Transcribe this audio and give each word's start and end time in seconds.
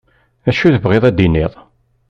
D 0.43 0.45
acu 0.49 0.63
i 0.65 0.69
tebɣiḍ 0.75 1.03
ad 1.05 1.15
d-iniḍ. 1.17 1.53